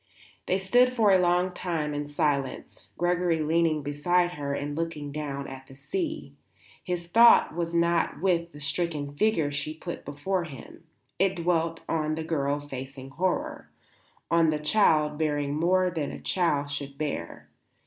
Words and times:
They 0.47 0.57
stood 0.57 0.93
for 0.95 1.11
a 1.11 1.19
long 1.19 1.51
time 1.53 1.93
in 1.93 2.07
silence, 2.07 2.89
Gregory 2.97 3.39
leaning 3.43 3.83
beside 3.83 4.31
her 4.31 4.55
and 4.55 4.75
looking 4.75 5.11
down 5.11 5.47
at 5.47 5.67
the 5.67 5.75
sea. 5.75 6.33
His 6.83 7.05
thought 7.05 7.53
was 7.55 7.75
not 7.75 8.19
with 8.19 8.51
the 8.51 8.59
stricken 8.59 9.13
figure 9.15 9.51
she 9.51 9.75
put 9.75 10.03
before 10.03 10.45
him; 10.45 10.85
it 11.19 11.35
dwelt 11.35 11.81
on 11.87 12.15
the 12.15 12.23
girl 12.23 12.59
facing 12.59 13.11
horror, 13.11 13.69
on 14.31 14.49
the 14.49 14.57
child 14.57 15.19
bearing 15.19 15.53
more 15.53 15.91
than 15.91 16.09
a 16.11 16.19
child 16.19 16.71
should 16.71 16.97
bear. 16.97 17.47